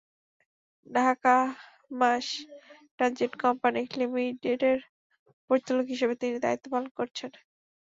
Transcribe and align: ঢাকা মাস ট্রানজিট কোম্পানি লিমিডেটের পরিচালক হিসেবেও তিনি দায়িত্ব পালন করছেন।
ঢাকা 0.87 1.35
মাস 1.99 2.25
ট্রানজিট 2.95 3.33
কোম্পানি 3.43 3.81
লিমিডেটের 3.99 4.79
পরিচালক 5.49 5.85
হিসেবেও 5.93 6.21
তিনি 6.21 6.37
দায়িত্ব 6.45 6.65
পালন 6.73 6.89
করছেন। 6.97 7.31